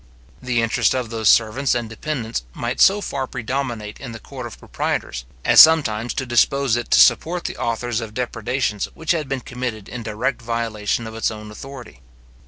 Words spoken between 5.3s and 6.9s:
as sometimes to dispose it